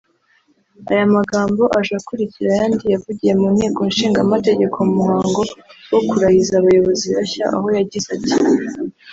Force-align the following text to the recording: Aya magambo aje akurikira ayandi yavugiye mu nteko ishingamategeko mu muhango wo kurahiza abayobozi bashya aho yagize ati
Aya 0.91 1.05
magambo 1.15 1.63
aje 1.77 1.93
akurikira 1.99 2.47
ayandi 2.51 2.85
yavugiye 2.93 3.31
mu 3.39 3.47
nteko 3.55 3.79
ishingamategeko 3.91 4.77
mu 4.87 4.93
muhango 4.99 5.41
wo 5.91 5.99
kurahiza 6.07 6.53
abayobozi 6.57 7.05
bashya 7.15 7.45
aho 7.57 7.67
yagize 7.77 8.07
ati 8.17 8.35